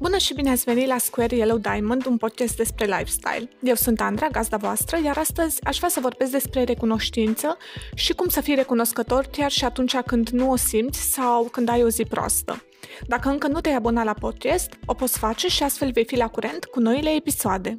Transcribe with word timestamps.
Bună 0.00 0.16
și 0.16 0.34
bine 0.34 0.50
ați 0.50 0.64
venit 0.64 0.86
la 0.86 0.98
Square 0.98 1.36
Yellow 1.36 1.58
Diamond, 1.58 2.06
un 2.06 2.16
podcast 2.16 2.56
despre 2.56 2.84
lifestyle. 2.84 3.48
Eu 3.62 3.74
sunt 3.74 4.00
Andra, 4.00 4.28
gazda 4.28 4.56
voastră, 4.56 4.98
iar 5.04 5.18
astăzi 5.18 5.64
aș 5.64 5.76
vrea 5.76 5.88
să 5.88 6.00
vorbesc 6.00 6.30
despre 6.30 6.64
recunoștință 6.64 7.56
și 7.94 8.12
cum 8.12 8.28
să 8.28 8.40
fii 8.40 8.54
recunoscător 8.54 9.24
chiar 9.30 9.50
și 9.50 9.64
atunci 9.64 9.96
când 9.96 10.28
nu 10.28 10.50
o 10.50 10.56
simți 10.56 11.00
sau 11.12 11.44
când 11.44 11.68
ai 11.68 11.82
o 11.82 11.88
zi 11.88 12.04
proastă. 12.04 12.64
Dacă 13.06 13.28
încă 13.28 13.48
nu 13.48 13.60
te-ai 13.60 13.74
abonat 13.74 14.04
la 14.04 14.14
podcast, 14.14 14.72
o 14.86 14.94
poți 14.94 15.18
face 15.18 15.48
și 15.48 15.62
astfel 15.62 15.90
vei 15.92 16.04
fi 16.04 16.16
la 16.16 16.28
curent 16.28 16.64
cu 16.64 16.80
noile 16.80 17.10
episoade. 17.10 17.74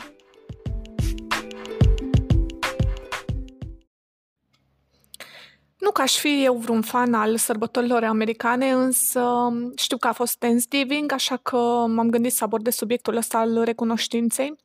Nu 5.83 5.91
că 5.91 6.01
aș 6.01 6.17
fi 6.17 6.43
eu 6.43 6.55
vreun 6.55 6.81
fan 6.81 7.13
al 7.13 7.37
sărbătorilor 7.37 8.03
americane, 8.03 8.71
însă 8.71 9.49
știu 9.75 9.97
că 9.97 10.07
a 10.07 10.11
fost 10.11 10.37
Thanksgiving, 10.37 11.11
așa 11.11 11.37
că 11.37 11.57
m-am 11.87 12.09
gândit 12.09 12.33
să 12.33 12.43
abordez 12.43 12.75
subiectul 12.75 13.15
ăsta 13.15 13.37
al 13.37 13.63
recunoștinței. 13.63 14.55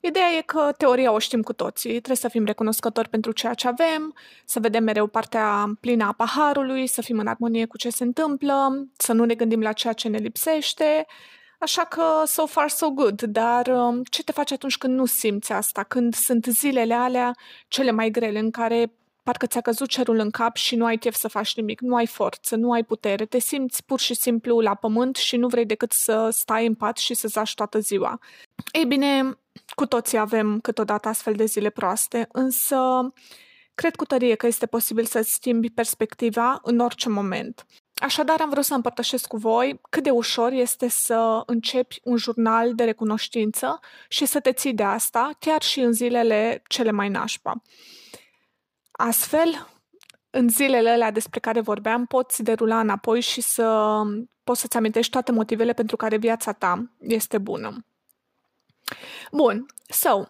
Ideea 0.00 0.30
e 0.38 0.42
că 0.42 0.72
teoria 0.76 1.12
o 1.12 1.18
știm 1.18 1.42
cu 1.42 1.52
toții, 1.52 1.90
trebuie 1.90 2.16
să 2.16 2.28
fim 2.28 2.44
recunoscători 2.44 3.08
pentru 3.08 3.32
ceea 3.32 3.54
ce 3.54 3.68
avem, 3.68 4.14
să 4.44 4.60
vedem 4.60 4.84
mereu 4.84 5.06
partea 5.06 5.72
plină 5.80 6.04
a 6.04 6.12
paharului, 6.12 6.86
să 6.86 7.02
fim 7.02 7.18
în 7.18 7.26
armonie 7.26 7.66
cu 7.66 7.76
ce 7.76 7.90
se 7.90 8.04
întâmplă, 8.04 8.86
să 8.96 9.12
nu 9.12 9.24
ne 9.24 9.34
gândim 9.34 9.60
la 9.60 9.72
ceea 9.72 9.92
ce 9.92 10.08
ne 10.08 10.18
lipsește, 10.18 11.06
Așa 11.58 11.84
că 11.84 12.02
so 12.26 12.46
far 12.46 12.68
so 12.68 12.90
good, 12.90 13.22
dar 13.22 13.66
um, 13.66 14.02
ce 14.02 14.22
te 14.22 14.32
faci 14.32 14.52
atunci 14.52 14.78
când 14.78 14.94
nu 14.94 15.04
simți 15.04 15.52
asta, 15.52 15.82
când 15.82 16.14
sunt 16.14 16.44
zilele 16.44 16.94
alea 16.94 17.34
cele 17.68 17.90
mai 17.90 18.10
grele 18.10 18.38
în 18.38 18.50
care 18.50 18.92
parcă 19.22 19.46
ți-a 19.46 19.60
căzut 19.60 19.88
cerul 19.88 20.18
în 20.18 20.30
cap 20.30 20.56
și 20.56 20.76
nu 20.76 20.84
ai 20.84 20.96
chef 20.98 21.14
să 21.14 21.28
faci 21.28 21.56
nimic, 21.56 21.80
nu 21.80 21.94
ai 21.94 22.06
forță, 22.06 22.56
nu 22.56 22.72
ai 22.72 22.84
putere, 22.84 23.26
te 23.26 23.38
simți 23.38 23.84
pur 23.84 24.00
și 24.00 24.14
simplu 24.14 24.60
la 24.60 24.74
pământ 24.74 25.16
și 25.16 25.36
nu 25.36 25.48
vrei 25.48 25.66
decât 25.66 25.92
să 25.92 26.28
stai 26.30 26.66
în 26.66 26.74
pat 26.74 26.96
și 26.96 27.14
să 27.14 27.28
zași 27.28 27.54
toată 27.54 27.78
ziua. 27.78 28.18
Ei 28.72 28.84
bine, 28.84 29.38
cu 29.74 29.86
toții 29.86 30.18
avem 30.18 30.60
câteodată 30.60 31.08
astfel 31.08 31.34
de 31.34 31.44
zile 31.44 31.70
proaste, 31.70 32.28
însă 32.32 32.78
cred 33.74 33.96
cu 33.96 34.04
tărie 34.04 34.34
că 34.34 34.46
este 34.46 34.66
posibil 34.66 35.04
să-ți 35.04 35.32
schimbi 35.32 35.70
perspectiva 35.70 36.58
în 36.62 36.78
orice 36.78 37.08
moment. 37.08 37.66
Așadar, 37.94 38.40
am 38.40 38.50
vrut 38.50 38.64
să 38.64 38.74
împărtășesc 38.74 39.26
cu 39.26 39.36
voi 39.36 39.80
cât 39.90 40.02
de 40.02 40.10
ușor 40.10 40.52
este 40.52 40.88
să 40.88 41.42
începi 41.46 42.00
un 42.04 42.16
jurnal 42.16 42.74
de 42.74 42.84
recunoștință 42.84 43.80
și 44.08 44.24
să 44.24 44.40
te 44.40 44.52
ții 44.52 44.74
de 44.74 44.82
asta, 44.82 45.30
chiar 45.38 45.62
și 45.62 45.80
în 45.80 45.92
zilele 45.92 46.62
cele 46.68 46.90
mai 46.90 47.08
nașpa. 47.08 47.62
Astfel, 49.04 49.68
în 50.30 50.48
zilele 50.48 50.90
alea 50.90 51.10
despre 51.10 51.40
care 51.40 51.60
vorbeam, 51.60 52.06
poți 52.06 52.42
derula 52.42 52.80
înapoi 52.80 53.20
și 53.20 53.40
să 53.40 54.00
poți 54.44 54.60
să-ți 54.60 54.76
amintești 54.76 55.12
toate 55.12 55.32
motivele 55.32 55.72
pentru 55.72 55.96
care 55.96 56.16
viața 56.16 56.52
ta 56.52 56.90
este 56.98 57.38
bună. 57.38 57.84
Bun, 59.32 59.66
so, 59.88 60.24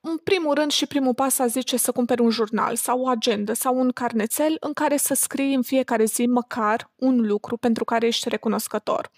în 0.00 0.16
primul 0.16 0.54
rând 0.54 0.70
și 0.70 0.86
primul 0.86 1.14
pas 1.14 1.38
a 1.38 1.46
zice 1.46 1.76
să 1.76 1.92
cumperi 1.92 2.20
un 2.20 2.30
jurnal 2.30 2.76
sau 2.76 3.00
o 3.00 3.08
agendă 3.08 3.52
sau 3.52 3.78
un 3.78 3.90
carnețel 3.90 4.56
în 4.60 4.72
care 4.72 4.96
să 4.96 5.14
scrii 5.14 5.54
în 5.54 5.62
fiecare 5.62 6.04
zi 6.04 6.26
măcar 6.26 6.90
un 6.96 7.26
lucru 7.26 7.56
pentru 7.56 7.84
care 7.84 8.06
ești 8.06 8.28
recunoscător. 8.28 9.10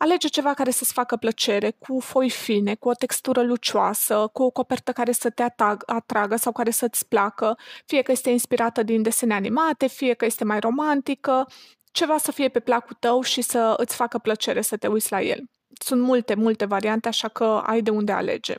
Alege 0.00 0.28
ceva 0.28 0.54
care 0.54 0.70
să-ți 0.70 0.92
facă 0.92 1.16
plăcere, 1.16 1.70
cu 1.70 2.00
foi 2.00 2.30
fine, 2.30 2.74
cu 2.74 2.88
o 2.88 2.92
textură 2.92 3.42
lucioasă, 3.42 4.30
cu 4.32 4.42
o 4.42 4.50
copertă 4.50 4.92
care 4.92 5.12
să 5.12 5.30
te 5.30 5.42
atag, 5.42 5.82
atragă 5.86 6.36
sau 6.36 6.52
care 6.52 6.70
să-ți 6.70 7.08
placă, 7.08 7.58
fie 7.86 8.02
că 8.02 8.12
este 8.12 8.30
inspirată 8.30 8.82
din 8.82 9.02
desene 9.02 9.34
animate, 9.34 9.86
fie 9.86 10.14
că 10.14 10.24
este 10.24 10.44
mai 10.44 10.60
romantică, 10.60 11.48
ceva 11.92 12.18
să 12.18 12.32
fie 12.32 12.48
pe 12.48 12.60
placul 12.60 12.96
tău 13.00 13.22
și 13.22 13.42
să 13.42 13.74
îți 13.76 13.94
facă 13.94 14.18
plăcere 14.18 14.60
să 14.60 14.76
te 14.76 14.86
uiți 14.86 15.12
la 15.12 15.20
el. 15.20 15.44
Sunt 15.78 16.02
multe, 16.02 16.34
multe 16.34 16.64
variante, 16.64 17.08
așa 17.08 17.28
că 17.28 17.62
ai 17.66 17.82
de 17.82 17.90
unde 17.90 18.12
alege. 18.12 18.54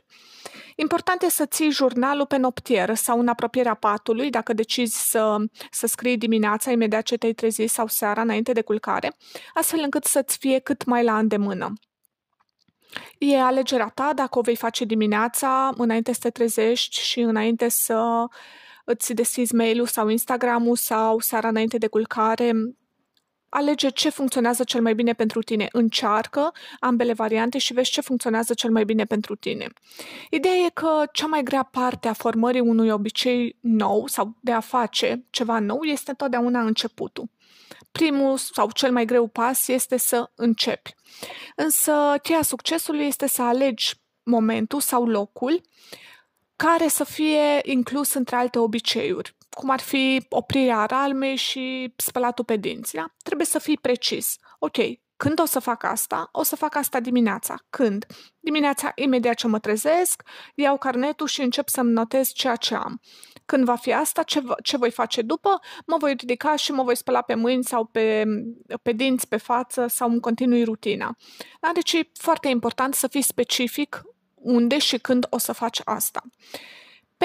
Important 0.76 1.22
e 1.22 1.28
să 1.30 1.46
ții 1.46 1.70
jurnalul 1.70 2.26
pe 2.26 2.36
noptieră 2.36 2.94
sau 2.94 3.18
în 3.20 3.28
apropierea 3.28 3.74
patului, 3.74 4.30
dacă 4.30 4.52
decizi 4.52 5.10
să, 5.10 5.36
să 5.70 5.86
scrii 5.86 6.16
dimineața, 6.16 6.70
imediat 6.70 7.02
ce 7.02 7.16
te-ai 7.16 7.32
trezit 7.32 7.70
sau 7.70 7.86
seara, 7.86 8.20
înainte 8.20 8.52
de 8.52 8.62
culcare, 8.62 9.16
astfel 9.54 9.80
încât 9.82 10.04
să-ți 10.04 10.38
fie 10.38 10.58
cât 10.58 10.84
mai 10.84 11.04
la 11.04 11.18
îndemână. 11.18 11.72
E 13.18 13.40
alegerea 13.40 13.90
ta 13.94 14.12
dacă 14.14 14.38
o 14.38 14.42
vei 14.42 14.56
face 14.56 14.84
dimineața, 14.84 15.72
înainte 15.76 16.12
să 16.12 16.18
te 16.22 16.30
trezești 16.30 17.00
și 17.00 17.20
înainte 17.20 17.68
să 17.68 18.26
îți 18.84 19.12
deschizi 19.12 19.54
mail-ul 19.54 19.86
sau 19.86 20.08
Instagram-ul 20.08 20.76
sau 20.76 21.18
seara 21.18 21.48
înainte 21.48 21.78
de 21.78 21.86
culcare, 21.86 22.52
alege 23.50 23.88
ce 23.88 24.08
funcționează 24.08 24.64
cel 24.64 24.80
mai 24.82 24.94
bine 24.94 25.12
pentru 25.12 25.42
tine. 25.42 25.68
Încearcă 25.72 26.52
ambele 26.80 27.12
variante 27.12 27.58
și 27.58 27.72
vezi 27.72 27.90
ce 27.90 28.00
funcționează 28.00 28.54
cel 28.54 28.70
mai 28.70 28.84
bine 28.84 29.04
pentru 29.04 29.34
tine. 29.34 29.66
Ideea 30.30 30.54
e 30.54 30.70
că 30.74 31.02
cea 31.12 31.26
mai 31.26 31.42
grea 31.42 31.62
parte 31.62 32.08
a 32.08 32.12
formării 32.12 32.60
unui 32.60 32.90
obicei 32.90 33.56
nou 33.60 34.06
sau 34.06 34.36
de 34.40 34.52
a 34.52 34.60
face 34.60 35.24
ceva 35.30 35.58
nou 35.58 35.82
este 35.82 36.10
întotdeauna 36.10 36.60
începutul. 36.60 37.28
Primul 37.92 38.36
sau 38.36 38.70
cel 38.70 38.92
mai 38.92 39.04
greu 39.04 39.26
pas 39.26 39.68
este 39.68 39.96
să 39.96 40.30
începi. 40.34 40.94
Însă 41.56 41.92
cheia 42.22 42.42
succesului 42.42 43.04
este 43.04 43.26
să 43.26 43.42
alegi 43.42 43.94
momentul 44.22 44.80
sau 44.80 45.06
locul 45.06 45.60
care 46.56 46.88
să 46.88 47.04
fie 47.04 47.60
inclus 47.62 48.14
între 48.14 48.36
alte 48.36 48.58
obiceiuri 48.58 49.34
cum 49.50 49.70
ar 49.70 49.80
fi 49.80 50.26
oprirea 50.28 50.78
aralmei 50.78 51.36
și 51.36 51.94
spălatul 51.96 52.44
pe 52.44 52.56
dinți. 52.56 52.94
Da? 52.94 53.14
Trebuie 53.22 53.46
să 53.46 53.58
fii 53.58 53.78
precis. 53.78 54.36
Ok, 54.58 54.76
când 55.16 55.40
o 55.40 55.44
să 55.44 55.58
fac 55.58 55.84
asta? 55.84 56.28
O 56.32 56.42
să 56.42 56.56
fac 56.56 56.74
asta 56.74 57.00
dimineața. 57.00 57.64
Când? 57.70 58.06
Dimineața, 58.40 58.92
imediat 58.94 59.34
ce 59.34 59.46
mă 59.46 59.58
trezesc, 59.58 60.22
iau 60.54 60.78
carnetul 60.78 61.26
și 61.26 61.40
încep 61.40 61.68
să-mi 61.68 61.92
notez 61.92 62.32
ceea 62.32 62.56
ce 62.56 62.74
am. 62.74 63.00
Când 63.44 63.64
va 63.64 63.76
fi 63.76 63.92
asta, 63.92 64.22
ce, 64.22 64.42
ce 64.62 64.76
voi 64.76 64.90
face 64.90 65.22
după? 65.22 65.60
Mă 65.86 65.96
voi 65.98 66.14
ridica 66.14 66.56
și 66.56 66.72
mă 66.72 66.82
voi 66.82 66.96
spăla 66.96 67.22
pe 67.22 67.34
mâini 67.34 67.64
sau 67.64 67.84
pe, 67.84 68.24
pe 68.82 68.92
dinți, 68.92 69.28
pe 69.28 69.36
față 69.36 69.86
sau 69.86 70.10
îmi 70.10 70.20
continui 70.20 70.64
rutina. 70.64 71.16
Da? 71.60 71.70
Deci 71.74 71.92
e 71.92 72.10
foarte 72.12 72.48
important 72.48 72.94
să 72.94 73.06
fii 73.06 73.22
specific 73.22 74.02
unde 74.34 74.78
și 74.78 74.98
când 74.98 75.26
o 75.30 75.38
să 75.38 75.52
faci 75.52 75.80
asta. 75.84 76.22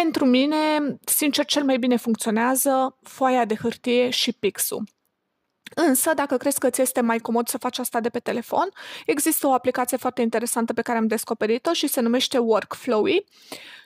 Pentru 0.02 0.26
mine, 0.26 0.58
sincer, 1.06 1.46
cel 1.46 1.64
mai 1.64 1.78
bine 1.78 1.96
funcționează 1.96 2.98
foaia 3.02 3.46
de 3.46 3.56
hârtie 3.56 4.10
și 4.10 4.34
pixul. 4.34 4.84
Însă, 5.76 6.14
dacă 6.14 6.38
crezi 6.38 6.60
că 6.60 6.70
ți 6.70 6.82
este 6.82 7.02
mai 7.02 7.20
comod 7.20 7.48
să 7.48 7.58
faci 7.58 7.78
asta 7.80 8.00
de 8.00 8.10
pe 8.10 8.20
telefon, 8.20 8.70
există 9.06 9.48
o 9.48 9.54
aplicație 9.54 9.98
foarte 9.98 10.22
interesantă 10.22 10.74
pe 10.74 10.82
care 10.82 10.98
am 10.98 11.08
descoperit-o 11.08 11.74
și 11.74 11.88
se 11.88 12.02
numește 12.02 12.38
Workflowy 12.38 13.26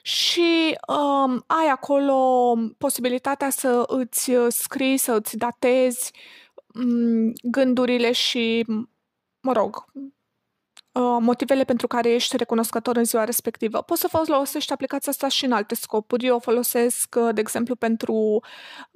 și 0.02 0.78
um, 0.88 1.44
ai 1.48 1.68
acolo 1.72 2.54
posibilitatea 2.78 3.50
să 3.50 3.84
îți 3.88 4.32
scrii, 4.48 4.98
să 4.98 5.12
îți 5.14 5.38
datezi 5.38 6.12
um, 6.74 7.34
gândurile 7.44 8.12
și, 8.12 8.66
mă 9.42 9.54
rog, 9.54 9.86
Uh, 9.94 10.19
motivele 11.20 11.64
pentru 11.64 11.88
care 11.88 12.10
ești 12.10 12.38
recunoscător 12.38 12.96
în 12.96 13.04
ziua 13.04 13.24
respectivă. 13.24 13.82
Poți 13.82 14.02
să 14.02 14.08
folosești 14.08 14.74
aplicația 14.74 15.12
asta 15.12 15.28
și 15.28 15.46
în 15.46 15.52
alte 15.52 15.76
scopuri. 15.76 16.26
Eu 16.26 16.36
o 16.36 16.40
folosesc, 16.40 17.16
uh, 17.18 17.30
de 17.34 17.42
exemplu, 17.42 17.76
pentru 17.76 18.40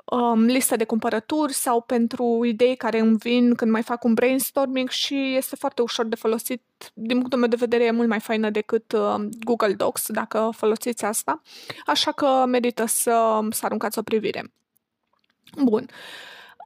um, 0.05 0.45
lista 0.45 0.75
de 0.75 0.83
cumpărături 0.83 1.53
sau 1.53 1.81
pentru 1.81 2.41
idei 2.45 2.75
care 2.75 2.99
îmi 2.99 3.17
vin 3.17 3.55
când 3.55 3.71
mai 3.71 3.81
fac 3.83 4.03
un 4.03 4.13
brainstorming 4.13 4.89
și 4.89 5.35
este 5.35 5.55
foarte 5.55 5.81
ușor 5.81 6.05
de 6.05 6.15
folosit. 6.15 6.63
Din 6.93 7.17
punctul 7.17 7.39
meu 7.39 7.49
de 7.49 7.55
vedere 7.55 7.83
e 7.83 7.91
mult 7.91 8.07
mai 8.07 8.19
faină 8.19 8.49
decât 8.49 8.91
uh, 8.91 9.15
Google 9.43 9.73
Docs 9.73 10.05
dacă 10.07 10.49
folosiți 10.55 11.05
asta. 11.05 11.41
Așa 11.85 12.11
că 12.11 12.45
merită 12.47 12.85
să, 12.85 13.39
să 13.49 13.65
aruncați 13.65 13.99
o 13.99 14.01
privire. 14.01 14.53
Bun. 15.63 15.89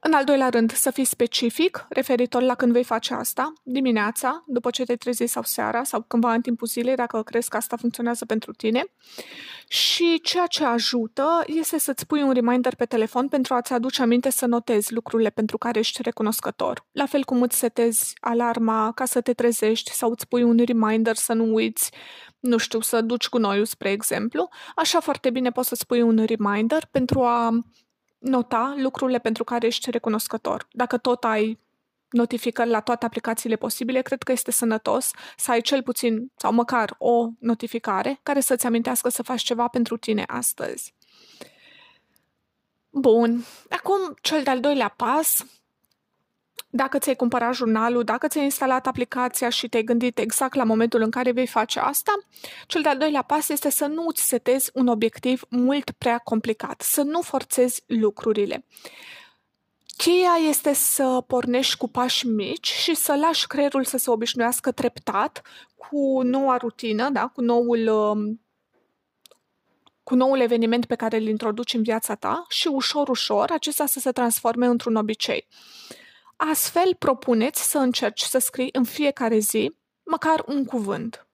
În 0.00 0.12
al 0.12 0.24
doilea 0.24 0.48
rând, 0.48 0.72
să 0.72 0.90
fii 0.90 1.04
specific 1.04 1.86
referitor 1.88 2.42
la 2.42 2.54
când 2.54 2.72
vei 2.72 2.84
face 2.84 3.14
asta, 3.14 3.52
dimineața, 3.62 4.44
după 4.46 4.70
ce 4.70 4.84
te 4.84 4.96
trezi 4.96 5.26
sau 5.26 5.42
seara 5.42 5.84
sau 5.84 6.04
cândva 6.08 6.32
în 6.32 6.40
timpul 6.40 6.66
zilei, 6.66 6.94
dacă 6.94 7.22
crezi 7.22 7.48
că 7.48 7.56
asta 7.56 7.76
funcționează 7.76 8.24
pentru 8.24 8.52
tine. 8.52 8.84
Și 9.68 10.20
ceea 10.22 10.46
ce 10.46 10.64
ajută 10.64 11.44
este 11.46 11.78
să-ți 11.78 12.06
pui 12.06 12.22
un 12.22 12.32
reminder 12.32 12.74
pe 12.74 12.84
telefon 12.84 13.28
pentru 13.28 13.54
a-ți 13.54 13.72
aduce 13.72 14.02
aminte 14.02 14.30
să 14.30 14.46
notezi 14.46 14.92
lucrurile 14.92 15.30
pentru 15.30 15.58
care 15.58 15.78
ești 15.78 16.02
recunoscător. 16.02 16.86
La 16.92 17.06
fel 17.06 17.24
cum 17.24 17.42
îți 17.42 17.58
setezi 17.58 18.14
alarma 18.20 18.92
ca 18.94 19.04
să 19.04 19.20
te 19.20 19.32
trezești 19.32 19.92
sau 19.92 20.10
îți 20.10 20.28
pui 20.28 20.42
un 20.42 20.62
reminder 20.66 21.16
să 21.16 21.32
nu 21.32 21.54
uiți 21.54 21.90
nu 22.38 22.56
știu, 22.56 22.80
să 22.80 23.00
duci 23.00 23.28
gunoiul, 23.28 23.64
spre 23.64 23.90
exemplu, 23.90 24.48
așa 24.76 25.00
foarte 25.00 25.30
bine 25.30 25.50
poți 25.50 25.68
să-ți 25.68 25.86
pui 25.86 26.02
un 26.02 26.24
reminder 26.26 26.88
pentru 26.90 27.22
a 27.22 27.50
nota 28.18 28.74
lucrurile 28.76 29.18
pentru 29.18 29.44
care 29.44 29.66
ești 29.66 29.90
recunoscător. 29.90 30.68
Dacă 30.72 30.96
tot 30.96 31.24
ai 31.24 31.58
notificări 32.10 32.68
la 32.68 32.80
toate 32.80 33.04
aplicațiile 33.04 33.56
posibile, 33.56 34.02
cred 34.02 34.22
că 34.22 34.32
este 34.32 34.50
sănătos 34.50 35.10
să 35.36 35.50
ai 35.50 35.60
cel 35.60 35.82
puțin 35.82 36.32
sau 36.36 36.52
măcar 36.52 36.94
o 36.98 37.28
notificare 37.38 38.20
care 38.22 38.40
să-ți 38.40 38.66
amintească 38.66 39.08
să 39.08 39.22
faci 39.22 39.42
ceva 39.42 39.68
pentru 39.68 39.96
tine 39.96 40.24
astăzi. 40.26 40.94
Bun. 42.90 43.44
Acum, 43.70 44.14
cel 44.22 44.42
de-al 44.42 44.60
doilea 44.60 44.88
pas 44.88 45.44
dacă 46.70 46.98
ți-ai 46.98 47.16
cumpărat 47.16 47.54
jurnalul, 47.54 48.04
dacă 48.04 48.28
ți-ai 48.28 48.44
instalat 48.44 48.86
aplicația 48.86 49.48
și 49.48 49.68
te-ai 49.68 49.82
gândit 49.82 50.18
exact 50.18 50.54
la 50.54 50.64
momentul 50.64 51.02
în 51.02 51.10
care 51.10 51.32
vei 51.32 51.46
face 51.46 51.78
asta, 51.78 52.12
cel 52.66 52.82
de-al 52.82 52.98
doilea 52.98 53.22
pas 53.22 53.48
este 53.48 53.70
să 53.70 53.86
nu 53.86 54.04
îți 54.08 54.26
setezi 54.26 54.70
un 54.74 54.86
obiectiv 54.86 55.42
mult 55.48 55.90
prea 55.90 56.18
complicat, 56.18 56.80
să 56.80 57.02
nu 57.02 57.20
forțezi 57.20 57.82
lucrurile. 57.86 58.64
Cheia 59.96 60.48
este 60.48 60.72
să 60.72 61.24
pornești 61.26 61.76
cu 61.76 61.88
pași 61.88 62.26
mici 62.26 62.72
și 62.72 62.94
să 62.94 63.14
lași 63.14 63.46
creierul 63.46 63.84
să 63.84 63.96
se 63.96 64.10
obișnuiască 64.10 64.72
treptat 64.72 65.42
cu 65.74 66.22
noua 66.22 66.56
rutină, 66.56 67.10
da? 67.10 67.26
cu 67.26 67.40
noul 67.40 67.86
um, 67.88 68.40
cu 70.02 70.14
noul 70.14 70.40
eveniment 70.40 70.86
pe 70.86 70.94
care 70.94 71.16
îl 71.16 71.26
introduci 71.26 71.74
în 71.74 71.82
viața 71.82 72.14
ta 72.14 72.46
și 72.48 72.68
ușor, 72.68 73.08
ușor 73.08 73.50
acesta 73.50 73.86
să 73.86 74.00
se 74.00 74.12
transforme 74.12 74.66
într-un 74.66 74.94
obicei. 74.94 75.46
Astfel, 76.40 76.94
propuneți 76.94 77.70
să 77.70 77.78
încerci 77.78 78.22
să 78.22 78.38
scrii 78.38 78.68
în 78.72 78.84
fiecare 78.84 79.38
zi 79.38 79.74
măcar 80.02 80.44
un 80.46 80.64
cuvânt. 80.64 81.26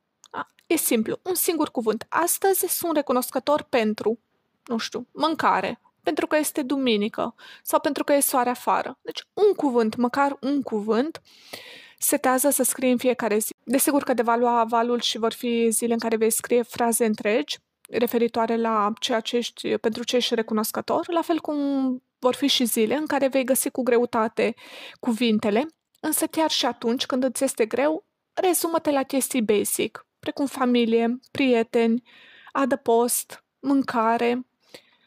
E 0.67 0.77
simplu, 0.77 1.19
un 1.23 1.35
singur 1.35 1.71
cuvânt. 1.71 2.07
Astăzi 2.09 2.67
sunt 2.69 2.97
recunoscător 2.97 3.63
pentru, 3.63 4.19
nu 4.67 4.77
știu, 4.77 5.07
mâncare, 5.13 5.81
pentru 6.03 6.27
că 6.27 6.37
este 6.37 6.63
duminică 6.63 7.35
sau 7.63 7.81
pentru 7.81 8.05
că 8.05 8.13
e 8.13 8.21
soare 8.21 8.51
afară. 8.51 8.99
Deci 9.03 9.27
un 9.33 9.55
cuvânt, 9.57 9.97
măcar 9.97 10.37
un 10.41 10.63
cuvânt, 10.63 11.23
setează 11.99 12.51
să 12.51 12.63
scrii 12.63 12.91
în 12.91 12.99
fiecare 12.99 13.39
zi. 13.39 13.55
Desigur 13.65 14.03
că 14.03 14.15
te 14.15 14.23
va 14.23 14.37
lua 14.37 14.65
valul 14.69 15.01
și 15.01 15.19
vor 15.19 15.33
fi 15.33 15.71
zile 15.71 15.93
în 15.93 15.99
care 15.99 16.17
vei 16.17 16.31
scrie 16.31 16.63
fraze 16.63 17.05
întregi 17.05 17.59
referitoare 17.91 18.57
la 18.57 18.93
ceea 19.01 19.21
ce 19.21 19.37
ești, 19.37 19.79
pentru 19.79 20.05
ce 20.05 20.17
ești 20.17 20.35
recunoscător, 20.35 21.13
la 21.13 21.23
fel 21.23 21.41
cum 21.41 21.59
vor 22.25 22.35
fi 22.35 22.47
și 22.47 22.65
zile 22.65 22.95
în 22.95 23.07
care 23.07 23.29
vei 23.29 23.45
găsi 23.45 23.71
cu 23.71 23.83
greutate 23.83 24.55
cuvintele, 25.01 25.67
însă 26.01 26.27
chiar 26.27 26.51
și 26.51 26.67
atunci 26.67 27.07
când 27.07 27.25
îți 27.25 27.45
este 27.45 27.67
greu, 27.67 28.05
rezumă-te 28.33 28.91
la 28.91 29.03
chestii 29.03 29.43
basic, 29.43 30.07
precum 30.19 30.47
familie, 30.47 31.19
prieteni, 31.31 32.03
adăpost, 32.53 33.45
mâncare, 33.61 34.47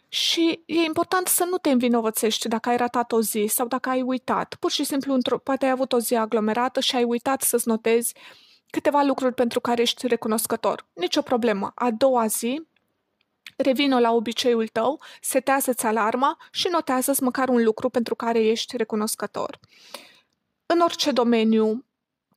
și 0.09 0.63
e 0.65 0.81
important 0.81 1.27
să 1.27 1.43
nu 1.49 1.57
te 1.57 1.69
învinovățești 1.69 2.47
dacă 2.47 2.69
ai 2.69 2.77
ratat 2.77 3.11
o 3.11 3.21
zi 3.21 3.45
sau 3.49 3.67
dacă 3.67 3.89
ai 3.89 4.01
uitat. 4.01 4.55
Pur 4.59 4.71
și 4.71 4.83
simplu, 4.83 5.39
poate 5.43 5.65
ai 5.65 5.71
avut 5.71 5.93
o 5.93 5.99
zi 5.99 6.15
aglomerată 6.15 6.79
și 6.79 6.95
ai 6.95 7.03
uitat 7.03 7.41
să-ți 7.41 7.67
notezi 7.67 8.13
câteva 8.69 9.01
lucruri 9.01 9.33
pentru 9.33 9.59
care 9.59 9.81
ești 9.81 10.07
recunoscător. 10.07 10.87
Nici 10.93 11.15
o 11.15 11.21
problemă. 11.21 11.71
A 11.75 11.91
doua 11.91 12.27
zi, 12.27 12.67
revină 13.55 13.99
la 13.99 14.11
obiceiul 14.11 14.67
tău, 14.67 15.01
setează-ți 15.21 15.85
alarma 15.85 16.38
și 16.51 16.67
notează-ți 16.71 17.23
măcar 17.23 17.49
un 17.49 17.63
lucru 17.63 17.89
pentru 17.89 18.15
care 18.15 18.39
ești 18.39 18.77
recunoscător. 18.77 19.59
În 20.65 20.79
orice 20.79 21.11
domeniu, 21.11 21.85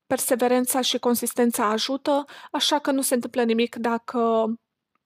perseverența 0.07 0.81
și 0.81 0.99
consistența 0.99 1.65
ajută, 1.65 2.25
așa 2.51 2.79
că 2.79 2.91
nu 2.91 3.03
se 3.03 3.15
întâmplă 3.15 3.43
nimic 3.43 3.77
dacă 3.77 4.47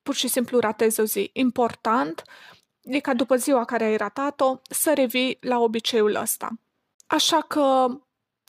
pur 0.03 0.15
și 0.15 0.29
simplu 0.29 0.59
ratezi 0.59 1.01
o 1.01 1.05
zi. 1.05 1.31
Important 1.33 2.23
e 2.83 3.01
ca 3.01 3.15
după 3.15 3.37
ziua 3.37 3.65
care 3.65 3.85
ai 3.85 3.97
ratat-o 3.97 4.61
să 4.71 4.93
revii 4.93 5.37
la 5.41 5.59
obiceiul 5.59 6.15
ăsta. 6.15 6.51
Așa 7.07 7.41
că 7.41 7.87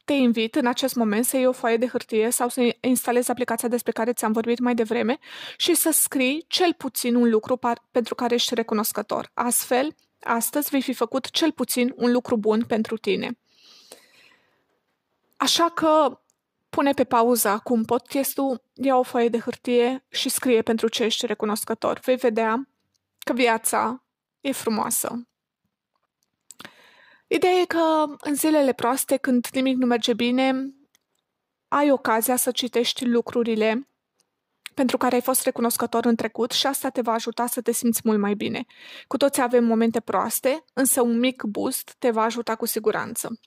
te 0.06 0.14
invit 0.14 0.56
în 0.56 0.66
acest 0.66 0.96
moment 0.96 1.26
să 1.26 1.36
iei 1.36 1.46
o 1.46 1.52
foaie 1.52 1.78
de 1.78 1.88
hârtie 1.88 2.30
sau 2.30 2.50
să 2.50 2.76
instalezi 2.80 3.32
aplicația 3.32 3.68
despre 3.68 3.92
care 3.92 4.14
ți-am 4.14 4.32
vorbit 4.32 4.60
mai 4.60 4.76
devreme 4.76 5.18
și 5.58 5.74
să 5.74 5.92
scrii 5.92 6.46
cel 6.48 6.74
puțin 6.74 7.16
un 7.16 7.30
lucru 7.30 7.60
pentru 7.92 8.16
care 8.16 8.34
ești 8.34 8.56
recunoscător. 8.56 9.32
Astfel, 9.34 9.96
astăzi 10.24 10.70
vei 10.70 10.82
fi 10.82 10.94
făcut 10.94 11.30
cel 11.30 11.52
puțin 11.52 11.94
un 11.96 12.12
lucru 12.12 12.38
bun 12.38 12.66
pentru 12.66 12.98
tine. 12.98 13.38
Așa 15.38 15.70
că 15.70 16.20
pune 16.70 16.92
pe 16.92 17.04
pauză 17.04 17.48
acum 17.48 17.84
podcastul, 17.84 18.62
ia 18.74 18.98
o 18.98 19.04
foaie 19.04 19.30
de 19.30 19.40
hârtie 19.40 20.06
și 20.10 20.30
scrie 20.30 20.62
pentru 20.62 20.88
ce 20.88 21.04
ești 21.04 21.26
recunoscător. 21.26 22.00
Vei 22.00 22.16
vedea 22.16 22.68
că 23.20 23.34
viața 23.34 24.04
e 24.42 24.52
frumoasă. 24.52 25.28
Ideea 27.36 27.54
e 27.54 27.66
că 27.66 28.06
în 28.20 28.36
zilele 28.36 28.74
proaste, 28.74 29.18
când 29.18 29.48
nimic 29.52 29.78
nu 29.78 29.86
merge 29.86 30.14
bine, 30.14 30.74
ai 31.68 31.92
ocazia 31.92 32.36
să 32.36 32.52
citești 32.52 33.06
lucrurile 33.06 33.90
pentru 34.74 34.98
care 34.98 35.16
ai 35.16 35.22
fost 35.22 35.44
recunoscător 35.44 36.06
în 36.06 36.16
trecut 36.16 36.52
și 36.52 36.68
asta 36.68 36.90
te 36.90 37.02
va 37.02 37.12
ajuta 37.12 37.46
să 37.46 37.62
te 37.62 37.72
simți 37.72 38.02
mult 38.04 38.20
mai 38.20 38.34
bine. 38.34 38.66
Cu 39.08 39.18
toți 39.18 39.42
avem 39.42 39.64
momente 39.64 40.00
proaste, 40.00 40.64
însă 40.74 41.02
un 41.02 41.20
mic 41.20 41.44
boost 41.44 41.96
te 42.00 42.10
va 42.10 42.24
ajuta 42.24 42.56
cu 42.56 42.66
siguranță. 42.66 43.40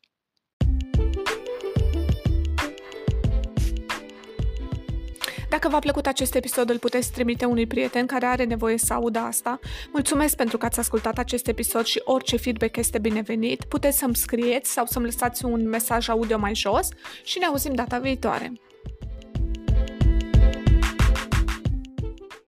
Dacă 5.48 5.68
v-a 5.68 5.78
plăcut 5.78 6.06
acest 6.06 6.34
episod, 6.34 6.70
îl 6.70 6.78
puteți 6.78 7.12
trimite 7.12 7.44
unui 7.44 7.66
prieten 7.66 8.06
care 8.06 8.26
are 8.26 8.44
nevoie 8.44 8.78
să 8.78 8.92
audă 8.92 9.18
asta. 9.18 9.58
Mulțumesc 9.92 10.36
pentru 10.36 10.58
că 10.58 10.64
ați 10.66 10.78
ascultat 10.78 11.18
acest 11.18 11.46
episod 11.46 11.84
și 11.84 12.02
orice 12.04 12.36
feedback 12.36 12.76
este 12.76 12.98
binevenit. 12.98 13.64
Puteți 13.64 13.98
să-mi 13.98 14.16
scrieți 14.16 14.70
sau 14.70 14.86
să-mi 14.86 15.04
lăsați 15.04 15.44
un 15.44 15.68
mesaj 15.68 16.08
audio 16.08 16.38
mai 16.38 16.54
jos 16.54 16.88
și 17.24 17.38
ne 17.38 17.44
auzim 17.44 17.74
data 17.74 17.98
viitoare. 17.98 18.52